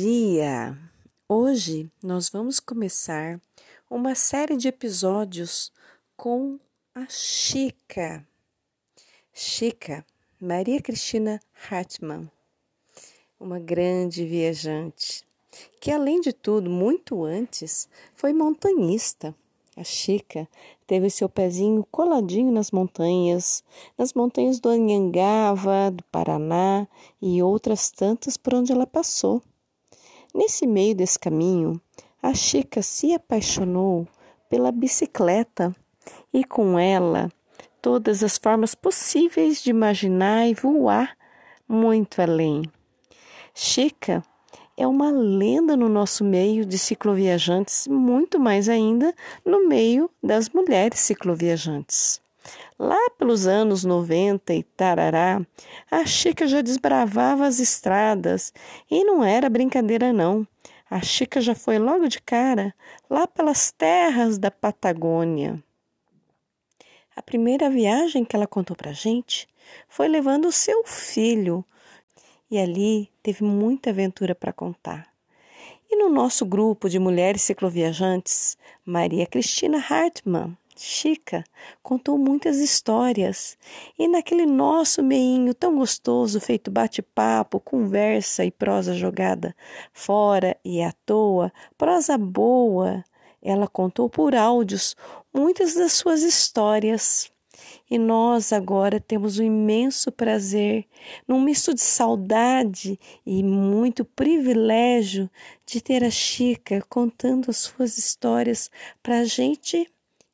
[0.00, 0.78] Dia!
[1.28, 3.40] Hoje nós vamos começar
[3.90, 5.72] uma série de episódios
[6.16, 6.56] com
[6.94, 8.24] a Chica.
[9.34, 10.06] Chica,
[10.40, 12.30] Maria Cristina Hartmann,
[13.40, 15.24] uma grande viajante,
[15.80, 19.34] que além de tudo, muito antes, foi montanhista.
[19.76, 20.48] A Chica
[20.86, 23.64] teve seu pezinho coladinho nas montanhas,
[23.98, 26.86] nas montanhas do Anhangava, do Paraná
[27.20, 29.42] e outras tantas por onde ela passou.
[30.34, 31.80] Nesse meio desse caminho,
[32.22, 34.06] a Chica se apaixonou
[34.48, 35.74] pela bicicleta
[36.32, 37.30] e com ela
[37.80, 41.16] todas as formas possíveis de imaginar e voar
[41.68, 42.62] muito além.
[43.54, 44.22] Chica
[44.76, 49.12] é uma lenda no nosso meio de cicloviajantes, muito mais ainda
[49.44, 52.20] no meio das mulheres cicloviajantes.
[52.78, 55.40] Lá pelos anos 90 e tarará,
[55.90, 58.52] a Chica já desbravava as estradas
[58.90, 60.46] e não era brincadeira não.
[60.90, 62.74] A Chica já foi logo de cara
[63.10, 65.62] lá pelas terras da Patagônia.
[67.14, 69.48] A primeira viagem que ela contou pra gente
[69.88, 71.64] foi levando o seu filho
[72.50, 75.08] e ali teve muita aventura para contar.
[75.90, 81.42] E no nosso grupo de mulheres cicloviajantes, Maria Cristina Hartmann, Chica,
[81.82, 83.58] contou muitas histórias.
[83.98, 89.56] E naquele nosso meinho tão gostoso, feito bate-papo, conversa e prosa jogada
[89.92, 93.04] fora e à toa, prosa boa,
[93.42, 94.94] ela contou por áudios
[95.34, 97.28] muitas das suas histórias.
[97.90, 100.86] E nós agora temos o imenso prazer,
[101.26, 105.28] num misto de saudade e muito privilégio,
[105.66, 108.70] de ter a Chica contando as suas histórias
[109.02, 109.90] para a gente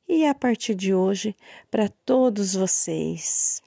[0.08, 1.34] e a partir de hoje
[1.70, 3.62] para todos vocês.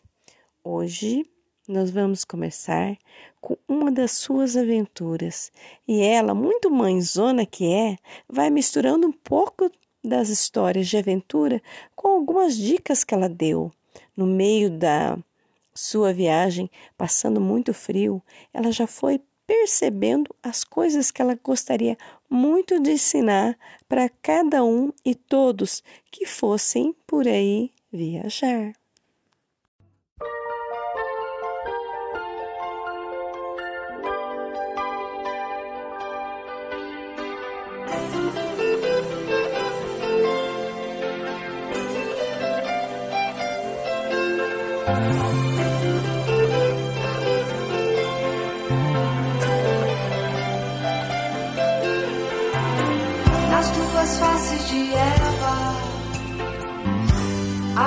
[0.63, 1.25] Hoje
[1.67, 2.97] nós vamos começar
[3.41, 5.51] com uma das suas aventuras
[5.87, 7.97] e ela, muito mãezona que é,
[8.29, 9.69] vai misturando um pouco
[10.03, 11.61] das histórias de aventura
[11.95, 13.71] com algumas dicas que ela deu.
[14.15, 15.17] No meio da
[15.73, 18.21] sua viagem, passando muito frio,
[18.53, 21.97] ela já foi percebendo as coisas que ela gostaria
[22.29, 23.57] muito de ensinar
[23.87, 28.73] para cada um e todos que fossem por aí viajar.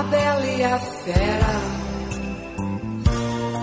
[0.01, 1.61] A bela e a fera,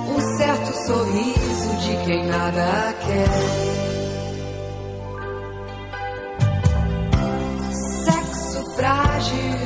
[0.08, 3.30] um certo sorriso de quem nada quer.
[8.04, 9.58] Sexo frágil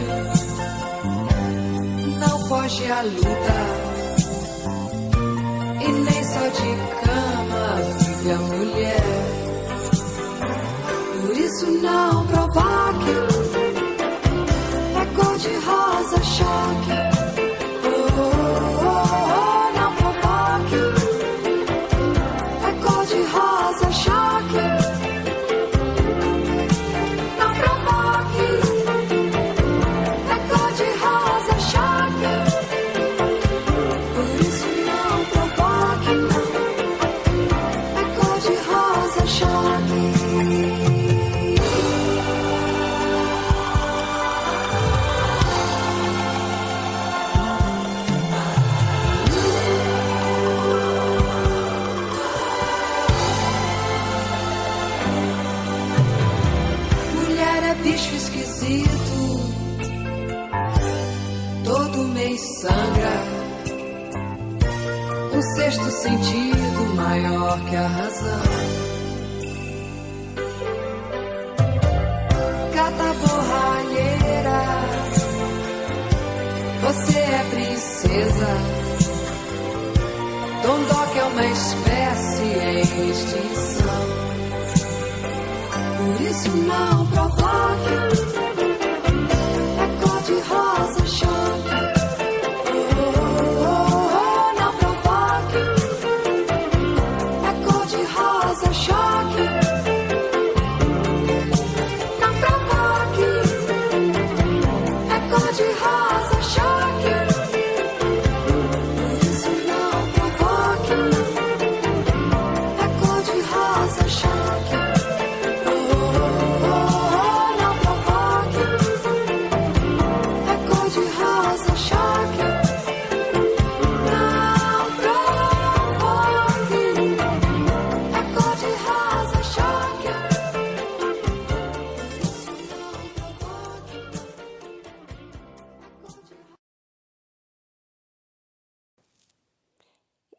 [2.19, 3.59] não foge à luta.
[5.81, 6.71] E nem só de
[7.03, 9.03] cama vive a mulher.
[11.21, 12.30] Por isso não
[15.41, 17.10] É cor de rosa choque.
[67.51, 68.50] Maior que a razão.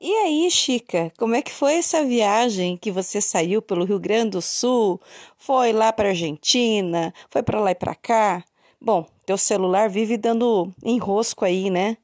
[0.05, 4.31] E aí, Chica, como é que foi essa viagem que você saiu pelo Rio Grande
[4.31, 5.01] do Sul?
[5.39, 7.15] Foi lá para Argentina?
[7.31, 8.43] Foi para lá e para cá?
[8.81, 11.97] Bom, teu celular vive dando enrosco aí, né?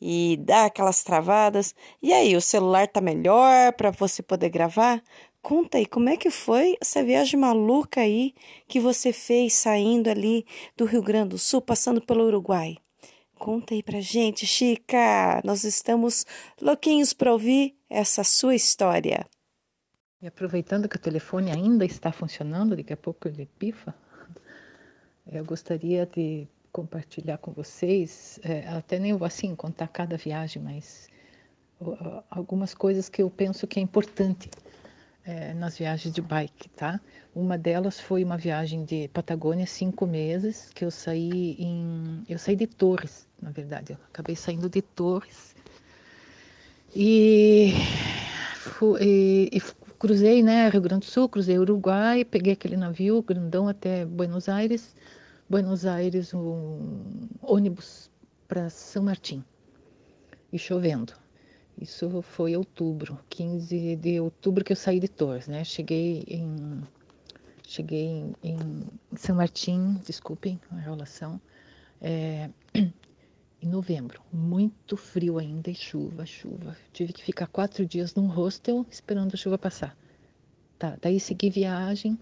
[0.00, 1.74] E dá aquelas travadas.
[2.02, 5.02] E aí, o celular tá melhor para você poder gravar?
[5.42, 8.32] Conta aí, como é que foi essa viagem maluca aí
[8.66, 12.81] que você fez saindo ali do Rio Grande do Sul, passando pelo Uruguai?
[13.42, 15.42] Conta aí pra gente, Chica.
[15.44, 16.24] Nós estamos
[16.60, 19.26] louquinhos para ouvir essa sua história.
[20.20, 23.92] E aproveitando que o telefone ainda está funcionando, daqui a pouco ele pifa,
[25.26, 31.08] eu gostaria de compartilhar com vocês, é, até nem vou assim contar cada viagem, mas
[32.30, 34.48] algumas coisas que eu penso que é importante
[35.24, 37.00] é, nas viagens de bike, tá?
[37.34, 42.22] Uma delas foi uma viagem de Patagônia, cinco meses, que eu saí em...
[42.28, 43.92] Eu saí de Torres, na verdade.
[43.92, 45.54] Eu acabei saindo de Torres.
[46.94, 47.72] E,
[48.56, 49.60] fui, e, e
[49.98, 54.94] cruzei, né, Rio Grande do Sul, cruzei Uruguai, peguei aquele navio grandão até Buenos Aires.
[55.48, 58.10] Buenos Aires, um ônibus
[58.48, 59.44] para São Martim.
[60.52, 61.21] E chovendo.
[61.80, 65.64] Isso foi outubro, 15 de outubro que eu saí de Torres, né?
[65.64, 66.82] Cheguei em
[67.66, 71.40] cheguei em, em São Martim, desculpem a enrolação,
[72.00, 74.20] é, em novembro.
[74.32, 76.76] Muito frio ainda e chuva, chuva.
[76.92, 79.96] Tive que ficar quatro dias num hostel esperando a chuva passar.
[80.78, 82.18] Tá, daí segui viagem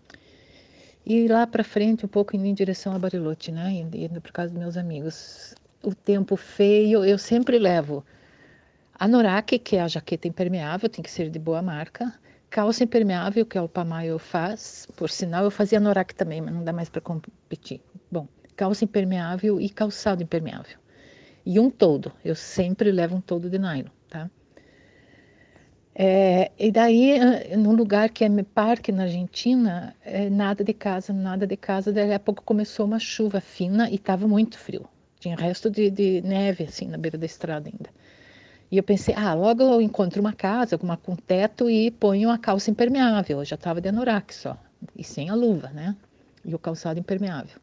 [1.05, 3.73] e lá para frente um pouco indo em direção a Bariloche, né?
[3.73, 5.55] Indo por causa dos meus amigos.
[5.83, 8.05] O tempo feio, eu sempre levo
[9.01, 12.13] Anorak, que é a jaqueta impermeável, tem que ser de boa marca.
[12.51, 14.87] Calça impermeável, que é o Pamayo faz.
[14.95, 17.81] Por sinal, eu fazia anorak também, mas não dá mais para competir.
[18.13, 20.77] Bom, calça impermeável e calçado impermeável.
[21.47, 22.13] E um todo.
[22.23, 24.31] Eu sempre levo um todo de nylon, tá?
[25.95, 27.19] É, e daí,
[27.57, 31.91] num lugar que é parque na Argentina, é, nada de casa, nada de casa.
[31.91, 34.87] Daí a pouco começou uma chuva fina e estava muito frio.
[35.19, 37.89] Tinha resto de, de neve, assim, na beira da estrada ainda.
[38.71, 42.39] E eu pensei, ah, logo eu encontro uma casa, alguma com teto e ponho a
[42.39, 43.41] calça impermeável.
[43.41, 44.57] Eu já estava de anorak só,
[44.97, 45.97] e sem a luva, né?
[46.45, 47.59] E o calçado impermeável.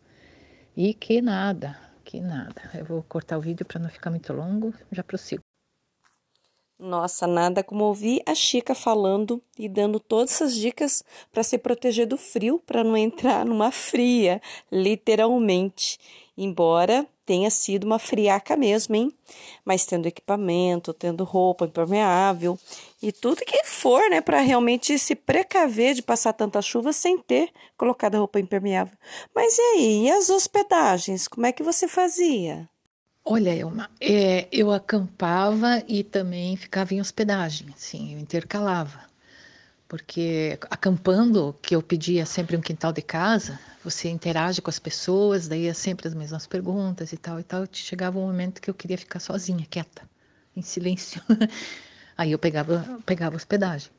[0.76, 2.70] E que nada, que nada.
[2.74, 5.42] Eu vou cortar o vídeo para não ficar muito longo, já prossigo.
[6.80, 12.06] Nossa, nada como ouvir a Chica falando e dando todas essas dicas para se proteger
[12.06, 14.40] do frio, para não entrar numa fria,
[14.72, 15.98] literalmente.
[16.38, 19.12] Embora tenha sido uma friaca mesmo, hein?
[19.66, 22.58] Mas tendo equipamento, tendo roupa impermeável
[23.02, 27.50] e tudo que for, né, para realmente se precaver de passar tanta chuva sem ter
[27.76, 28.96] colocado a roupa impermeável.
[29.36, 31.28] Mas e aí, e as hospedagens?
[31.28, 32.70] Como é que você fazia?
[33.26, 39.07] Olha, Elma, é, eu acampava e também ficava em hospedagem, assim, eu intercalava.
[39.88, 45.48] Porque acampando, que eu pedia sempre um quintal de casa, você interage com as pessoas,
[45.48, 47.66] daí é sempre as mesmas perguntas e tal e tal.
[47.72, 50.02] Chegava um momento que eu queria ficar sozinha, quieta,
[50.56, 51.22] em silêncio.
[52.18, 53.92] Aí eu pegava, pegava hospedagem.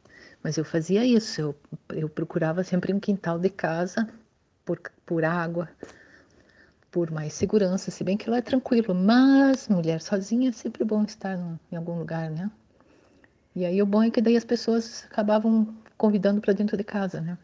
[0.42, 1.57] Mas eu fazia isso, eu,
[1.90, 4.09] eu procurava sempre um quintal de casa
[4.64, 5.68] por, por água,
[6.90, 8.95] por mais segurança, se bem que lá é tranquilo.
[8.95, 11.38] Mas mulher sozinha é sempre bom estar
[11.73, 12.50] em algum lugar, né?
[13.58, 17.20] E aí o bom é que daí as pessoas acabavam convidando para dentro de casa,
[17.20, 17.36] né?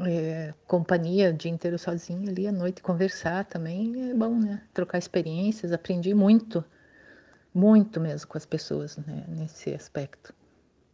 [0.00, 4.62] é, companhia o dia inteiro sozinho ali à noite, conversar também é bom, né?
[4.74, 6.64] Trocar experiências, aprendi muito,
[7.54, 9.24] muito mesmo com as pessoas né?
[9.28, 10.34] nesse aspecto.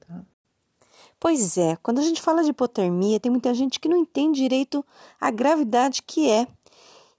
[0.00, 0.23] Tá?
[1.19, 4.85] Pois é, quando a gente fala de hipotermia, tem muita gente que não entende direito
[5.21, 6.47] a gravidade que é.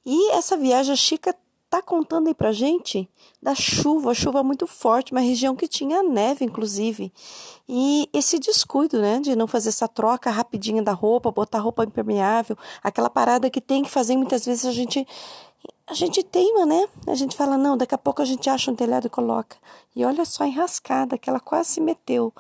[0.06, 1.36] E essa viagem, a Chica
[1.74, 3.10] tá contando aí pra gente
[3.42, 7.12] da chuva, chuva muito forte, uma região que tinha neve, inclusive.
[7.68, 12.56] E esse descuido, né, de não fazer essa troca rapidinha da roupa, botar roupa impermeável,
[12.84, 15.08] aquela parada que tem que fazer, muitas vezes a gente
[15.88, 16.88] a gente teima, né?
[17.08, 19.58] A gente fala, não, daqui a pouco a gente acha um telhado e coloca.
[19.96, 22.32] E olha só a enrascada que ela quase se meteu.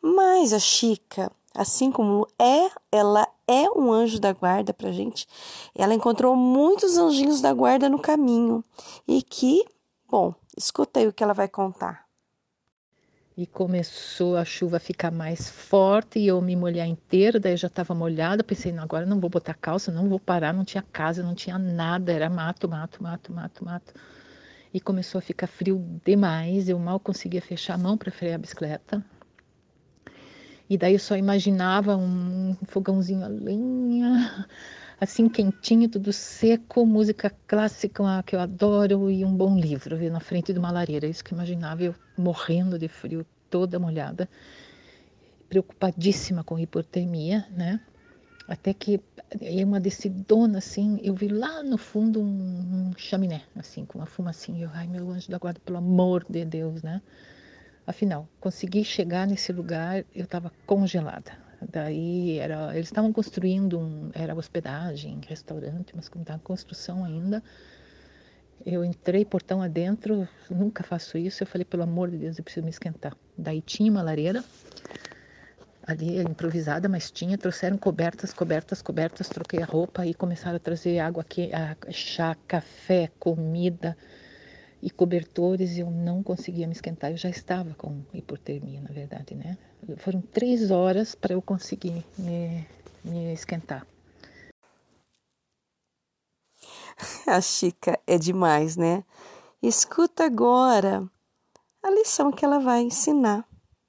[0.00, 5.26] Mas a Chica, assim como é, ela é um anjo da guarda para gente.
[5.74, 8.64] Ela encontrou muitos anjinhos da guarda no caminho
[9.06, 9.64] e que,
[10.10, 12.06] bom, escuta aí o que ela vai contar.
[13.34, 17.56] E começou a chuva a ficar mais forte e eu me molhar inteira, daí eu
[17.56, 20.82] já estava molhada, pensei, não, agora não vou botar calça, não vou parar, não tinha
[20.82, 23.94] casa, não tinha nada, era mato, mato, mato, mato, mato.
[24.72, 28.38] E começou a ficar frio demais, eu mal conseguia fechar a mão para frear a
[28.38, 29.02] bicicleta,
[30.72, 34.46] e daí eu só imaginava um fogãozinho a lenha,
[35.00, 40.52] assim quentinho, tudo seco, música clássica que eu adoro e um bom livro na frente
[40.52, 41.06] de uma lareira.
[41.06, 44.28] Isso que eu imaginava, eu morrendo de frio, toda molhada,
[45.48, 47.78] preocupadíssima com hipotermia, né?
[48.48, 49.00] Até que
[49.40, 54.06] em uma decidona assim, eu vi lá no fundo um, um chaminé, assim, com uma
[54.06, 54.64] fumacinha.
[54.64, 57.02] Eu, ai meu anjo da guarda, pelo amor de Deus, né?
[57.86, 61.32] Afinal, consegui chegar nesse lugar, eu estava congelada.
[61.70, 67.42] Daí era, eles estavam construindo um, era hospedagem, restaurante, mas como estava em construção ainda,
[68.64, 71.42] eu entrei portão adentro, nunca faço isso.
[71.42, 73.16] Eu falei, pelo amor de Deus, eu preciso me esquentar.
[73.36, 74.44] Daí tinha uma lareira
[75.84, 77.36] ali improvisada, mas tinha.
[77.36, 79.28] Trouxeram cobertas, cobertas, cobertas.
[79.28, 81.50] Troquei a roupa e começaram a trazer água aqui,
[81.90, 83.96] chá, café, comida
[84.82, 87.12] e cobertores, eu não conseguia me esquentar.
[87.12, 89.56] Eu já estava com hipotermia, na verdade, né?
[89.98, 92.66] Foram três horas para eu conseguir me,
[93.04, 93.86] me esquentar.
[97.26, 99.04] A Chica é demais, né?
[99.62, 101.08] Escuta agora
[101.82, 103.46] a lição que ela vai ensinar.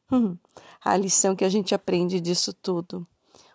[0.85, 3.07] A lição que a gente aprende disso tudo.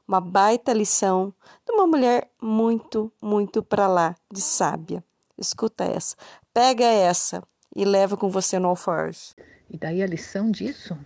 [0.07, 1.35] Uma baita lição
[1.66, 5.04] de uma mulher muito, muito para lá de sábia.
[5.38, 6.16] Escuta essa.
[6.52, 7.42] Pega essa
[7.75, 9.35] e leva com você no alforge.
[9.71, 10.99] E daí a lição disso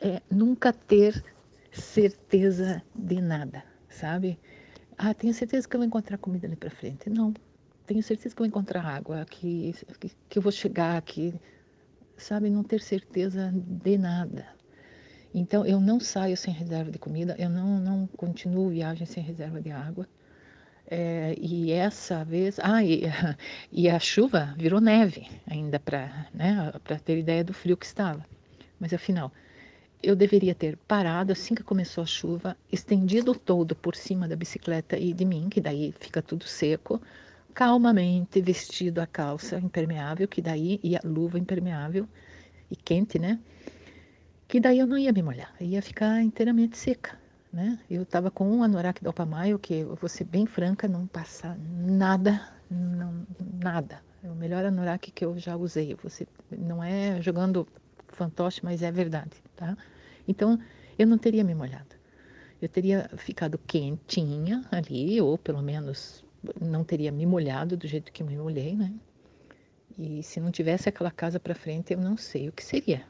[0.00, 1.24] é nunca ter
[1.72, 4.38] certeza de nada, sabe?
[4.96, 7.08] Ah, tenho certeza que eu vou encontrar comida ali para frente.
[7.08, 7.32] Não,
[7.86, 11.34] tenho certeza que eu vou encontrar água, que, que, que eu vou chegar aqui,
[12.16, 12.50] sabe?
[12.50, 14.46] Não ter certeza de nada.
[15.34, 19.60] Então, eu não saio sem reserva de comida, eu não, não continuo viagem sem reserva
[19.62, 20.06] de água.
[20.94, 23.04] É, e essa vez, ah, e,
[23.72, 26.70] e, a chuva virou neve ainda para né,
[27.02, 28.22] ter ideia do frio que estava.
[28.78, 29.32] Mas afinal,
[30.02, 34.36] eu deveria ter parado assim que começou a chuva, estendido o todo por cima da
[34.36, 37.00] bicicleta e de mim, que daí fica tudo seco,
[37.54, 42.06] calmamente vestido a calça impermeável, que daí e a luva impermeável
[42.70, 43.40] e quente, né?
[44.46, 47.18] Que daí eu não ia me molhar, ia ficar inteiramente seca,
[47.52, 47.78] né?
[47.90, 51.56] Eu estava com um anorak da Opamaio, que eu vou ser bem franca, não passa
[51.58, 52.40] nada,
[52.70, 53.26] não,
[53.62, 54.00] nada.
[54.22, 55.94] É o melhor anorak que eu já usei.
[56.02, 57.66] Você não é jogando
[58.08, 59.76] fantoche, mas é verdade, tá?
[60.26, 60.58] Então
[60.98, 61.94] eu não teria me molhado.
[62.60, 66.24] Eu teria ficado quentinha ali, ou pelo menos
[66.60, 68.92] não teria me molhado do jeito que me molhei, né?
[69.98, 73.04] E se não tivesse aquela casa para frente, eu não sei o que seria.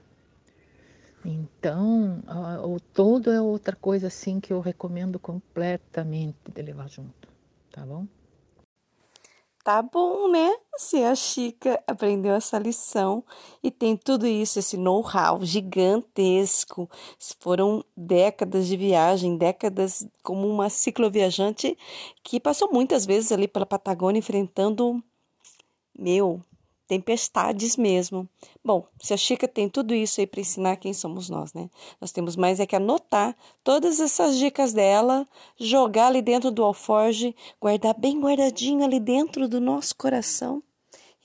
[1.24, 2.22] Então,
[2.64, 7.28] o todo é outra coisa assim que eu recomendo completamente de levar junto,
[7.70, 8.06] tá bom?
[9.64, 10.50] Tá bom, né?
[10.76, 13.24] Se a Chica aprendeu essa lição
[13.62, 16.90] e tem tudo isso, esse know-how gigantesco.
[17.38, 21.78] Foram décadas de viagem, décadas como uma cicloviajante
[22.24, 25.00] que passou muitas vezes ali pela Patagônia enfrentando,
[25.96, 26.42] meu,
[26.92, 28.28] tempestades mesmo.
[28.62, 31.70] Bom, se a Chica tem tudo isso aí para ensinar, quem somos nós, né?
[31.98, 35.26] Nós temos mais é que anotar todas essas dicas dela,
[35.58, 40.62] jogar ali dentro do alforge, guardar bem guardadinho ali dentro do nosso coração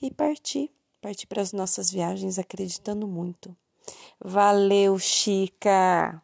[0.00, 0.70] e partir.
[1.02, 3.54] Partir para as nossas viagens acreditando muito.
[4.18, 6.22] Valeu, Chica!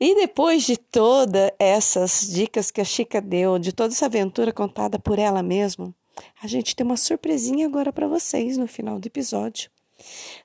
[0.00, 4.98] E depois de todas essas dicas que a Chica deu, de toda essa aventura contada
[4.98, 5.94] por ela mesma,
[6.42, 9.70] a gente tem uma surpresinha agora para vocês no final do episódio.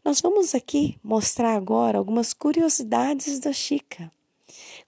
[0.04, 4.12] Nós vamos aqui mostrar agora algumas curiosidades da Chica,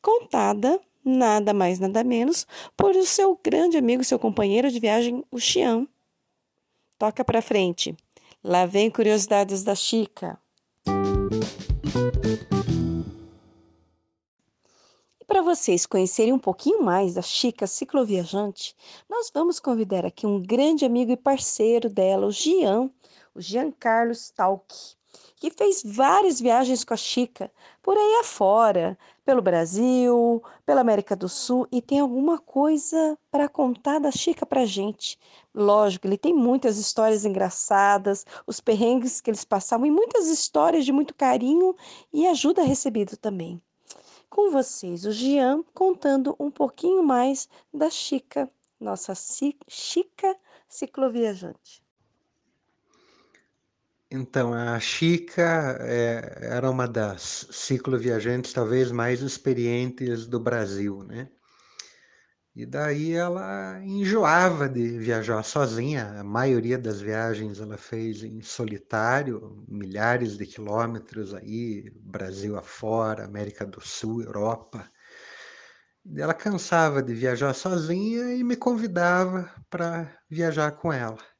[0.01, 2.45] contada nada mais nada menos
[2.77, 5.87] por o seu grande amigo, seu companheiro de viagem, o Xian.
[6.97, 7.95] Toca para frente.
[8.43, 10.39] Lá vem curiosidades da Chica.
[15.31, 18.75] Para vocês conhecerem um pouquinho mais da Chica cicloviajante,
[19.09, 22.89] nós vamos convidar aqui um grande amigo e parceiro dela, o Gian,
[23.33, 24.75] o Giancarlo Stalk,
[25.37, 27.49] que fez várias viagens com a Chica
[27.81, 33.99] por aí afora, pelo Brasil, pela América do Sul e tem alguma coisa para contar
[33.99, 35.17] da Chica para gente.
[35.55, 40.91] Lógico, ele tem muitas histórias engraçadas, os perrengues que eles passavam e muitas histórias de
[40.91, 41.73] muito carinho
[42.11, 43.61] e ajuda recebida também
[44.31, 49.13] com vocês o Gian contando um pouquinho mais da Chica, nossa
[49.67, 50.35] Chica
[50.69, 51.83] cicloviajante.
[54.09, 61.29] Então, a Chica é, era uma das cicloviajantes talvez mais experientes do Brasil, né?
[62.55, 66.19] E daí ela enjoava de viajar sozinha.
[66.19, 73.65] A maioria das viagens ela fez em solitário, milhares de quilômetros aí, Brasil afora, América
[73.65, 74.89] do Sul, Europa.
[76.15, 81.30] Ela cansava de viajar sozinha e me convidava para viajar com ela.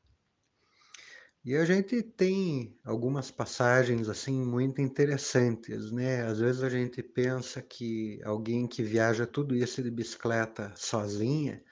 [1.44, 6.22] E a gente tem algumas passagens assim muito interessantes, né?
[6.22, 11.64] Às vezes a gente pensa que alguém que viaja tudo isso de bicicleta sozinha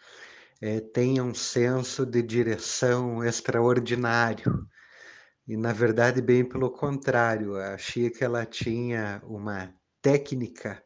[0.59, 0.81] é,
[1.21, 4.67] um senso de direção extraordinário.
[5.47, 10.83] E na verdade, bem pelo contrário, a Chica ela tinha uma técnica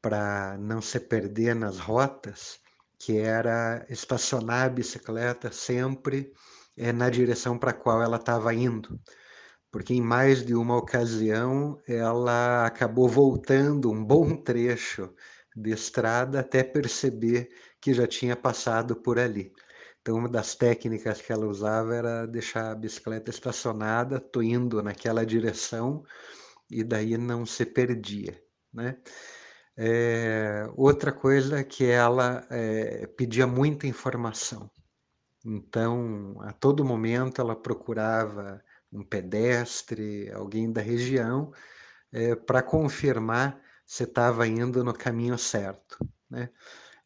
[0.00, 2.60] para não se perder nas rotas,
[3.00, 6.32] que era estacionar a bicicleta sempre
[6.76, 9.00] é, na direção para a qual ela estava indo,
[9.70, 15.14] porque em mais de uma ocasião ela acabou voltando um bom trecho
[15.56, 19.52] de estrada até perceber que já tinha passado por ali.
[20.00, 25.26] Então, uma das técnicas que ela usava era deixar a bicicleta estacionada, tô indo naquela
[25.26, 26.02] direção
[26.70, 28.40] e daí não se perdia,
[28.72, 28.98] né?
[29.76, 34.70] É, outra coisa que ela é, pedia muita informação.
[35.44, 41.52] Então, a todo momento ela procurava um pedestre, alguém da região,
[42.12, 45.98] é, para confirmar se estava indo no caminho certo,
[46.30, 46.50] né?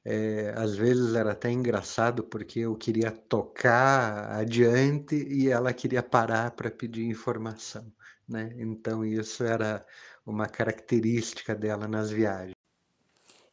[0.04, 6.52] É, às vezes era até engraçado porque eu queria tocar adiante e ela queria parar
[6.52, 7.92] para pedir informação,
[8.28, 8.54] né?
[8.58, 9.86] Então isso era
[10.26, 12.54] uma característica dela nas viagens.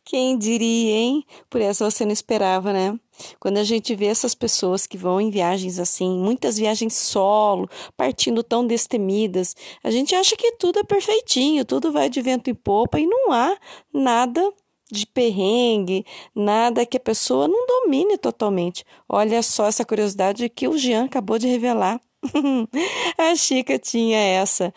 [0.03, 1.25] Quem diria, hein?
[1.49, 2.99] Por essa você não esperava, né?
[3.39, 8.43] Quando a gente vê essas pessoas que vão em viagens assim, muitas viagens solo, partindo
[8.43, 12.99] tão destemidas, a gente acha que tudo é perfeitinho, tudo vai de vento em popa
[12.99, 13.55] e não há
[13.93, 14.41] nada
[14.91, 18.83] de perrengue, nada que a pessoa não domine totalmente.
[19.07, 21.99] Olha só essa curiosidade que o Jean acabou de revelar.
[23.17, 24.73] a Chica tinha essa.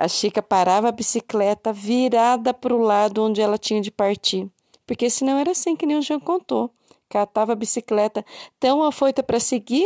[0.00, 4.48] A Chica parava a bicicleta virada para o lado onde ela tinha de partir,
[4.86, 6.70] porque senão era assim que nem o Jean contou.
[7.06, 8.24] Catava a bicicleta
[8.58, 9.84] tão afoita para seguir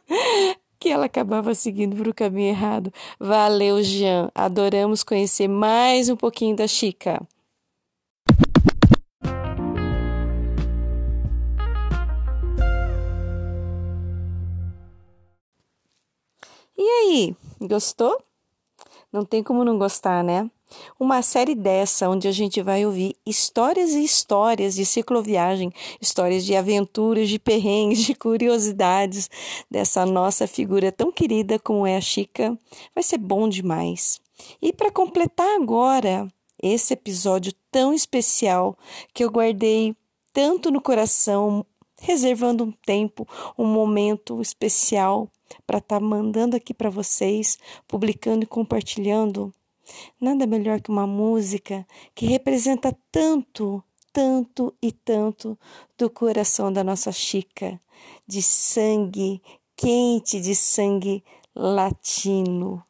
[0.80, 2.90] que ela acabava seguindo para o caminho errado.
[3.20, 4.30] Valeu, Jean.
[4.34, 7.20] Adoramos conhecer mais um pouquinho da Chica.
[16.78, 18.27] E aí, gostou?
[19.12, 20.50] Não tem como não gostar, né?
[21.00, 26.54] Uma série dessa, onde a gente vai ouvir histórias e histórias de cicloviagem, histórias de
[26.54, 29.30] aventuras, de perrengues, de curiosidades
[29.70, 32.58] dessa nossa figura tão querida como é a Chica,
[32.94, 34.20] vai ser bom demais.
[34.60, 36.28] E para completar agora
[36.62, 38.76] esse episódio tão especial
[39.14, 39.96] que eu guardei
[40.32, 41.64] tanto no coração,
[42.00, 45.28] reservando um tempo, um momento especial
[45.66, 49.52] para estar tá mandando aqui para vocês, publicando e compartilhando.
[50.20, 53.82] Nada melhor que uma música que representa tanto,
[54.12, 55.58] tanto e tanto
[55.96, 57.80] do coração da nossa Chica,
[58.26, 59.42] de sangue
[59.76, 62.82] quente, de sangue latino.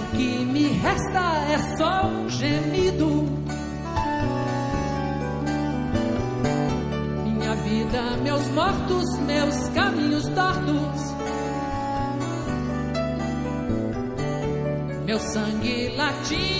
[0.00, 1.20] O que me resta
[1.52, 3.26] é só um gemido.
[7.24, 11.10] Minha vida, meus mortos, meus caminhos tortos.
[15.04, 16.50] Meu sangue latino.